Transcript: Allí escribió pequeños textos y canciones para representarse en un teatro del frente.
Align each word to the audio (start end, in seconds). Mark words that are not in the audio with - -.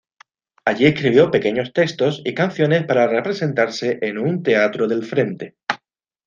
Allí 0.65 0.87
escribió 0.87 1.29
pequeños 1.29 1.73
textos 1.73 2.23
y 2.25 2.33
canciones 2.33 2.87
para 2.87 3.05
representarse 3.07 3.99
en 4.01 4.17
un 4.17 4.41
teatro 4.41 4.87
del 4.87 5.05
frente. 5.05 5.57